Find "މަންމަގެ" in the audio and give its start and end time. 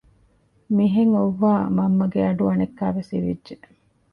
1.77-2.19